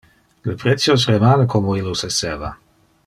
Le 0.47 0.55
precios 0.63 1.05
remane 1.05 1.45
como 1.45 1.77
illos 1.77 2.03
esseva. 2.09 2.57